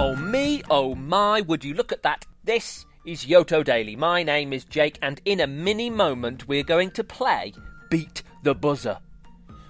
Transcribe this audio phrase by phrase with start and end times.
[0.00, 2.24] Oh me, oh my, would you look at that?
[2.44, 3.96] This is Yoto Daily.
[3.96, 7.52] My name is Jake, and in a mini moment we're going to play
[7.90, 9.00] Beat the Buzzer.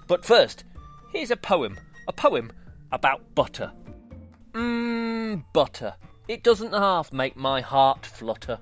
[0.06, 0.64] But first,
[1.14, 1.78] here's a poem.
[2.08, 2.52] A poem
[2.92, 3.72] about butter.
[4.52, 5.94] Mmm, butter.
[6.28, 8.58] It doesn't half make my heart flutter.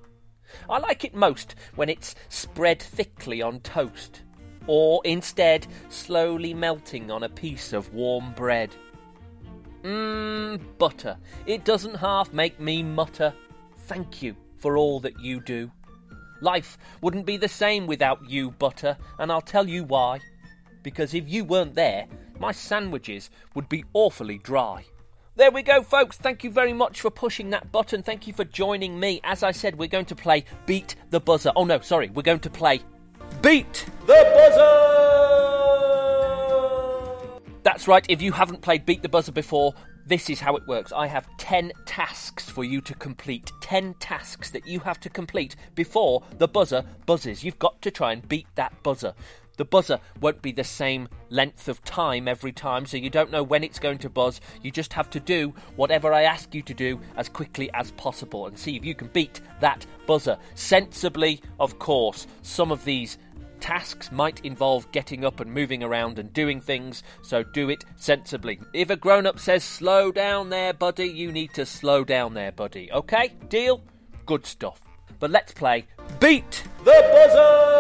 [0.71, 4.22] I like it most when it's spread thickly on toast,
[4.68, 8.71] or instead slowly melting on a piece of warm bread.
[9.86, 11.17] Mmm, butter.
[11.46, 13.32] It doesn't half make me mutter.
[13.86, 15.71] Thank you for all that you do.
[16.40, 20.18] Life wouldn't be the same without you, butter, and I'll tell you why.
[20.82, 22.08] Because if you weren't there,
[22.41, 24.85] my sandwiches would be awfully dry.
[25.36, 26.16] There we go, folks.
[26.16, 28.03] Thank you very much for pushing that button.
[28.03, 29.21] Thank you for joining me.
[29.22, 31.53] As I said, we're going to play Beat the Buzzer.
[31.55, 32.08] Oh, no, sorry.
[32.08, 32.80] We're going to play
[33.41, 35.16] Beat the Buzzer!
[37.77, 38.06] That's right.
[38.08, 39.74] If you haven't played Beat the Buzzer before,
[40.06, 40.92] this is how it works.
[40.96, 43.52] I have 10 tasks for you to complete.
[43.60, 47.44] 10 tasks that you have to complete before the buzzer buzzes.
[47.44, 49.12] You've got to try and beat that buzzer.
[49.58, 53.42] The buzzer won't be the same length of time every time, so you don't know
[53.42, 54.41] when it's going to buzz.
[54.62, 58.47] You just have to do whatever I ask you to do as quickly as possible
[58.47, 60.38] and see if you can beat that buzzer.
[60.54, 62.27] Sensibly, of course.
[62.41, 63.19] Some of these
[63.60, 68.60] tasks might involve getting up and moving around and doing things, so do it sensibly.
[68.72, 72.52] If a grown up says, slow down there, buddy, you need to slow down there,
[72.52, 72.90] buddy.
[72.92, 73.34] Okay?
[73.48, 73.82] Deal?
[74.24, 74.82] Good stuff.
[75.18, 75.86] But let's play
[76.20, 77.76] Beat the Buzzer!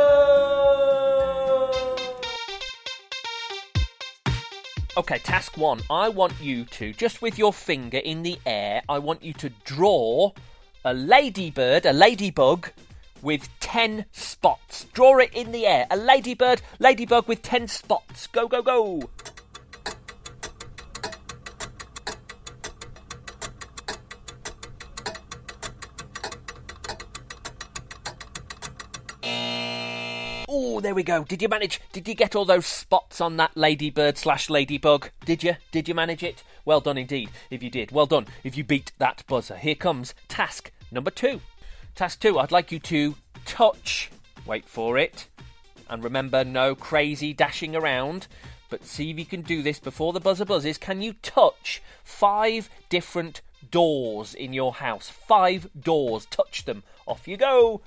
[4.98, 5.82] Okay, task one.
[5.90, 9.50] I want you to, just with your finger in the air, I want you to
[9.64, 10.32] draw
[10.86, 12.70] a ladybird, a ladybug,
[13.26, 14.86] with 10 spots.
[14.92, 15.88] Draw it in the air.
[15.90, 18.28] A ladybird, ladybug with 10 spots.
[18.28, 19.02] Go, go, go.
[30.48, 31.24] Oh, there we go.
[31.24, 31.80] Did you manage?
[31.90, 35.10] Did you get all those spots on that ladybird slash ladybug?
[35.24, 35.56] Did you?
[35.72, 36.44] Did you manage it?
[36.64, 37.30] Well done indeed.
[37.50, 38.28] If you did, well done.
[38.44, 41.40] If you beat that buzzer, here comes task number two.
[41.96, 42.38] Task two.
[42.38, 43.14] I'd like you to
[43.46, 44.10] touch.
[44.44, 45.28] Wait for it.
[45.88, 48.28] And remember, no crazy dashing around.
[48.68, 50.76] But see if you can do this before the buzzer buzzes.
[50.76, 53.40] Can you touch five different
[53.70, 55.08] doors in your house?
[55.08, 56.26] Five doors.
[56.26, 56.82] Touch them.
[57.06, 57.80] Off you go.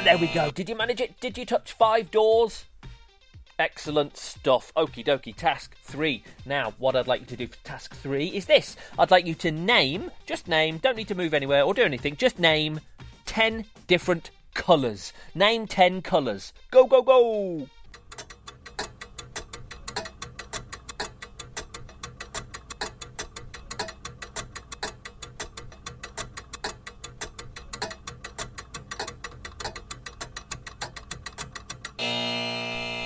[0.00, 0.50] And there we go.
[0.50, 1.20] Did you manage it?
[1.20, 2.64] Did you touch five doors?
[3.58, 4.72] Excellent stuff.
[4.74, 5.36] Okie dokie.
[5.36, 6.24] Task three.
[6.46, 8.76] Now, what I'd like you to do for task three is this.
[8.98, 12.16] I'd like you to name, just name, don't need to move anywhere or do anything,
[12.16, 12.80] just name
[13.26, 15.12] 10 different colours.
[15.34, 16.54] Name 10 colours.
[16.70, 17.68] Go, go, go!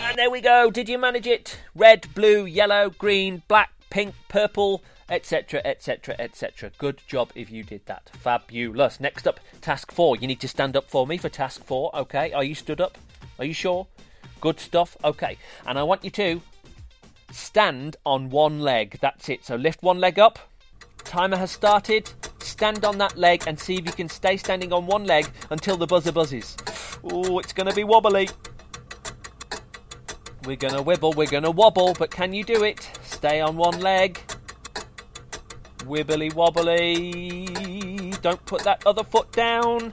[0.04, 0.70] And there we go.
[0.70, 1.58] Did you manage it?
[1.74, 6.70] Red, blue, yellow, green, black, pink, purple, etc., etc., etc.
[6.78, 8.10] Good job if you did that.
[8.20, 9.00] Fabulous.
[9.00, 10.16] Next up, task four.
[10.16, 11.90] You need to stand up for me for task four.
[11.96, 12.32] Okay.
[12.32, 12.98] Are you stood up?
[13.38, 13.86] Are you sure?
[14.40, 14.96] Good stuff.
[15.02, 15.38] Okay.
[15.66, 16.42] And I want you to
[17.32, 18.98] stand on one leg.
[19.00, 19.44] That's it.
[19.44, 20.38] So lift one leg up.
[21.04, 22.10] Timer has started.
[22.40, 25.76] Stand on that leg and see if you can stay standing on one leg until
[25.76, 26.56] the buzzer buzzes.
[27.02, 28.28] Oh, it's going to be wobbly.
[30.46, 32.90] We're gonna wibble, we're gonna wobble, but can you do it?
[33.02, 34.20] Stay on one leg.
[35.78, 38.10] Wibbly wobbly.
[38.20, 39.92] Don't put that other foot down.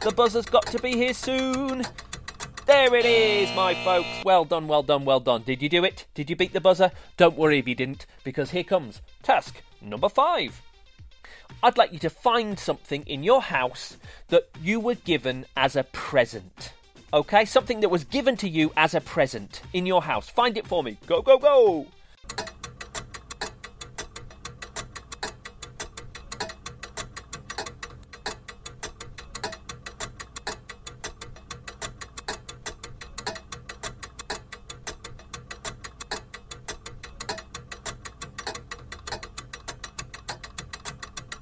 [0.00, 1.84] The buzzer's got to be here soon.
[2.66, 4.24] There it is, my folks.
[4.24, 5.42] Well done, well done, well done.
[5.42, 6.06] Did you do it?
[6.14, 6.90] Did you beat the buzzer?
[7.16, 10.60] Don't worry if you didn't, because here comes task number five.
[11.62, 13.96] I'd like you to find something in your house
[14.28, 16.72] that you were given as a present.
[17.12, 20.28] Okay, something that was given to you as a present in your house.
[20.28, 20.96] Find it for me.
[21.08, 21.88] Go, go, go!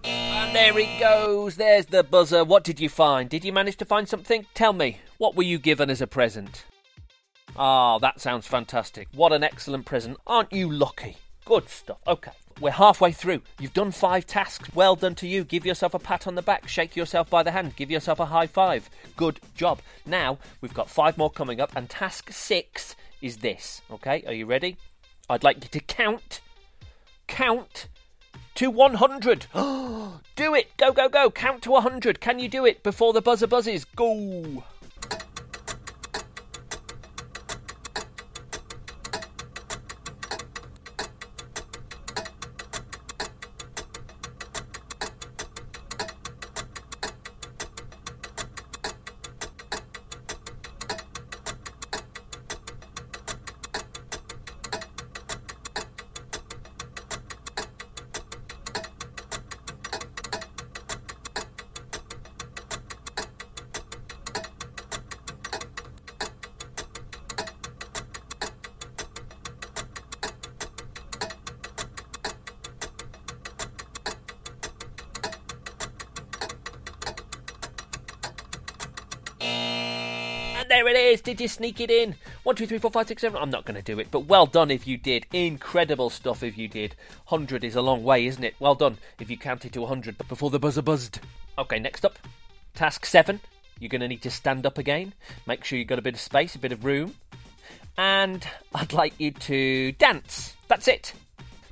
[0.03, 1.57] And there it goes.
[1.57, 2.45] There's the buzzer.
[2.45, 3.29] What did you find?
[3.29, 4.47] Did you manage to find something?
[4.55, 4.99] Tell me.
[5.19, 6.65] What were you given as a present?
[7.57, 9.09] Ah, that sounds fantastic.
[9.13, 10.19] What an excellent present.
[10.27, 11.17] Aren't you lucky?
[11.45, 11.99] Good stuff.
[12.07, 12.31] Okay.
[12.61, 13.43] We're halfway through.
[13.59, 14.69] You've done five tasks.
[14.75, 15.43] Well done to you.
[15.43, 16.69] Give yourself a pat on the back.
[16.69, 17.75] Shake yourself by the hand.
[17.77, 18.89] Give yourself a high five.
[19.17, 19.81] Good job.
[20.07, 23.83] Now, we've got five more coming up, and task six is this.
[23.91, 24.77] Okay, are you ready?
[25.29, 26.41] I'd like you to count.
[27.27, 27.89] Count
[28.59, 29.47] to 100.
[29.55, 30.77] do it.
[30.77, 31.31] Go, go, go.
[31.31, 32.21] Count to 100.
[32.21, 33.85] Can you do it before the buzzer buzzes?
[33.85, 34.65] Go.
[80.95, 81.21] There it is.
[81.21, 82.15] Did you sneak it in?
[82.45, 83.41] One, two, three, four, five, six, seven.
[83.41, 85.27] I'm not going to do it, but well done if you did.
[85.33, 86.95] Incredible stuff if you did.
[87.29, 88.55] 100 is a long way, isn't it?
[88.59, 91.21] Well done if you counted to 100 before the buzzer buzzed.
[91.59, 92.19] Okay, next up.
[92.75, 93.41] Task 7.
[93.79, 95.13] You're going to need to stand up again.
[95.47, 97.15] Make sure you've got a bit of space, a bit of room.
[97.97, 100.55] And I'd like you to dance.
[100.69, 101.13] That's it.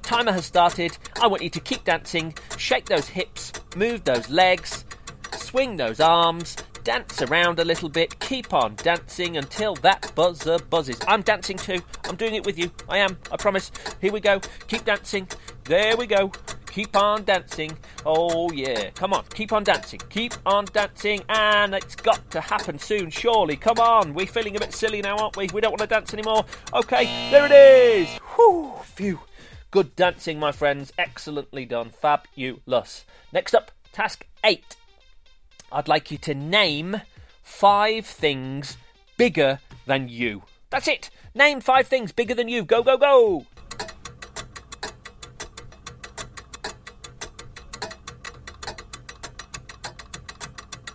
[0.02, 0.96] Timer has started.
[1.20, 4.84] I want you to keep dancing, shake those hips, move those legs,
[5.32, 6.56] swing those arms,
[6.86, 11.00] dance around a little bit, keep on dancing until that buzzer buzzes.
[11.08, 11.80] I'm dancing too.
[12.04, 12.70] I'm doing it with you.
[12.88, 13.18] I am.
[13.32, 13.72] I promise.
[14.00, 14.40] Here we go.
[14.68, 15.26] Keep dancing.
[15.64, 16.30] There we go.
[16.70, 17.76] Keep on dancing.
[18.04, 18.90] Oh, yeah.
[18.90, 19.24] Come on.
[19.34, 19.98] Keep on dancing.
[20.10, 21.24] Keep on dancing.
[21.28, 23.56] And it's got to happen soon, surely.
[23.56, 24.14] Come on.
[24.14, 25.48] We're feeling a bit silly now, aren't we?
[25.52, 26.44] We don't want to dance anymore.
[26.72, 27.30] Okay.
[27.32, 28.08] There it is.
[28.36, 28.74] Whew.
[28.84, 29.18] Phew.
[29.72, 30.92] Good dancing, my friends.
[30.96, 31.90] Excellently done.
[31.90, 33.04] Fabulous.
[33.32, 34.76] Next up, task 8.
[35.72, 37.00] I'd like you to name
[37.42, 38.76] five things
[39.16, 40.42] bigger than you.
[40.70, 41.10] That's it.
[41.34, 42.64] Name five things bigger than you.
[42.64, 43.46] Go, go, go.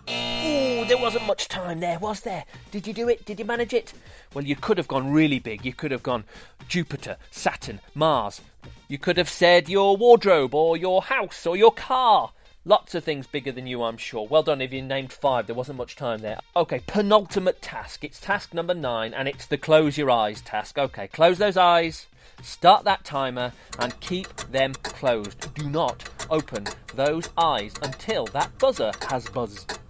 [0.08, 2.44] Ooh, there wasn't much time there, was there?
[2.70, 3.24] Did you do it?
[3.24, 3.92] Did you manage it?
[4.34, 5.64] Well, you could have gone really big.
[5.64, 6.24] You could have gone
[6.66, 8.40] Jupiter, Saturn, Mars.
[8.88, 12.32] You could have said your wardrobe or your house or your car.
[12.64, 14.24] Lots of things bigger than you, I'm sure.
[14.24, 15.46] Well done if you named five.
[15.46, 16.38] There wasn't much time there.
[16.54, 18.04] Okay, penultimate task.
[18.04, 20.78] It's task number nine, and it's the close your eyes task.
[20.78, 22.06] Okay, close those eyes,
[22.40, 25.52] start that timer, and keep them closed.
[25.54, 29.80] Do not open those eyes until that buzzer has buzzed.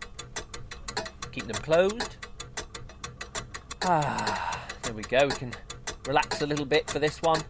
[1.31, 2.17] Keep them closed.
[3.83, 5.27] Ah, there we go.
[5.27, 5.53] We can
[6.07, 7.43] relax a little bit for this one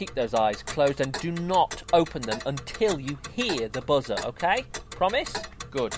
[0.00, 4.64] keep those eyes closed and do not open them until you hear the buzzer, okay?
[4.88, 5.34] Promise?
[5.70, 5.94] Good.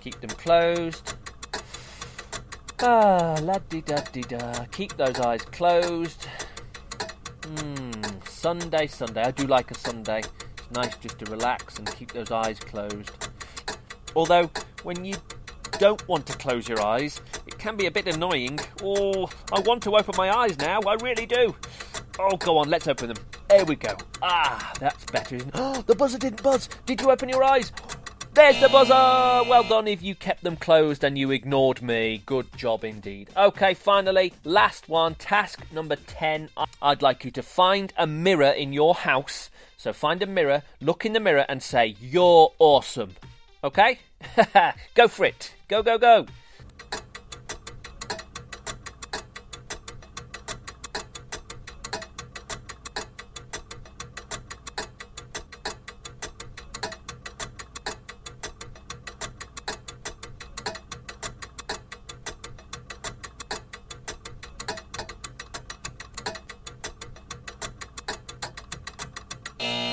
[0.00, 1.14] Keep them closed.
[2.80, 4.66] Ah, la di da di da.
[4.70, 6.28] Keep those eyes closed.
[7.44, 7.90] Hmm,
[8.24, 9.22] Sunday, Sunday.
[9.22, 10.20] I do like a Sunday.
[10.20, 13.10] It's nice just to relax and keep those eyes closed.
[14.14, 14.48] Although,
[14.84, 15.16] when you
[15.80, 18.60] don't want to close your eyes, it can be a bit annoying.
[18.80, 20.78] Oh, I want to open my eyes now.
[20.82, 21.56] I really do.
[22.18, 23.16] Oh, go on, let's open them.
[23.48, 23.96] There we go.
[24.22, 25.54] Ah, that's better, isn't it?
[25.54, 26.68] Oh, the buzzer didn't buzz.
[26.86, 27.72] Did you open your eyes?
[28.34, 29.48] There's the buzzer!
[29.48, 32.22] Well done if you kept them closed and you ignored me.
[32.26, 33.30] Good job indeed.
[33.36, 36.48] Okay, finally, last one, task number 10.
[36.82, 39.50] I'd like you to find a mirror in your house.
[39.76, 43.14] So find a mirror, look in the mirror, and say, You're awesome.
[43.62, 44.00] Okay?
[44.94, 45.54] go for it.
[45.68, 46.26] Go, go, go.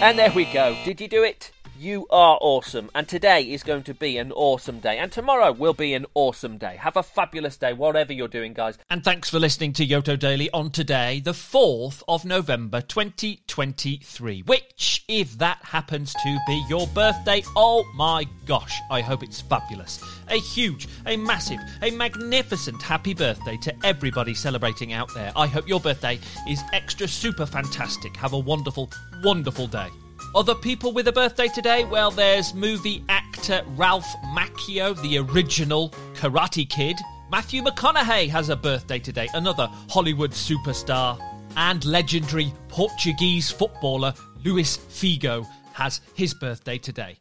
[0.01, 0.75] And there we go.
[0.83, 1.50] Did you do it?
[1.81, 2.91] You are awesome.
[2.93, 4.99] And today is going to be an awesome day.
[4.99, 6.75] And tomorrow will be an awesome day.
[6.75, 8.77] Have a fabulous day, whatever you're doing, guys.
[8.91, 14.43] And thanks for listening to Yoto Daily on today, the 4th of November 2023.
[14.45, 20.03] Which, if that happens to be your birthday, oh my gosh, I hope it's fabulous.
[20.29, 25.31] A huge, a massive, a magnificent happy birthday to everybody celebrating out there.
[25.35, 28.15] I hope your birthday is extra super fantastic.
[28.17, 28.91] Have a wonderful,
[29.23, 29.89] wonderful day.
[30.33, 31.83] Other people with a birthday today?
[31.83, 36.95] Well, there's movie actor Ralph Macchio, the original Karate Kid.
[37.29, 41.19] Matthew McConaughey has a birthday today, another Hollywood superstar.
[41.57, 44.13] And legendary Portuguese footballer
[44.45, 47.19] Luis Figo has his birthday today.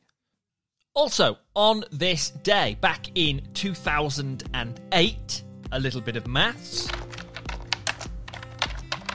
[0.94, 6.88] Also, on this day, back in 2008, a little bit of maths.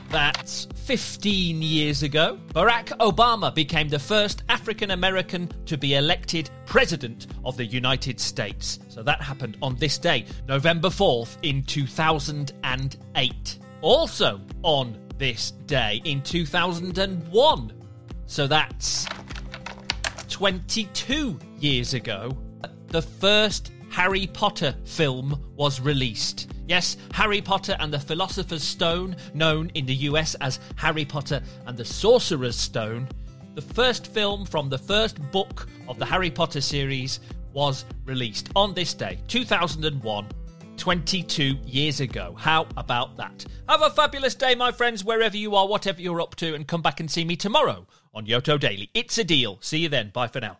[0.09, 2.37] That's 15 years ago.
[2.53, 8.77] Barack Obama became the first African American to be elected president of the United States.
[8.89, 13.59] So that happened on this day, November 4th, in 2008.
[13.81, 17.73] Also on this day, in 2001.
[18.27, 19.07] So that's
[20.29, 22.37] 22 years ago,
[22.89, 26.51] the first Harry Potter film was released.
[26.67, 31.77] Yes, Harry Potter and the Philosopher's Stone, known in the US as Harry Potter and
[31.77, 33.07] the Sorcerer's Stone,
[33.53, 37.19] the first film from the first book of the Harry Potter series
[37.53, 40.27] was released on this day, 2001.
[40.77, 42.35] 22 years ago.
[42.37, 43.45] How about that?
[43.69, 46.81] Have a fabulous day, my friends, wherever you are, whatever you're up to, and come
[46.81, 48.89] back and see me tomorrow on Yoto Daily.
[48.93, 49.57] It's a deal.
[49.61, 50.09] See you then.
[50.09, 50.57] Bye for now.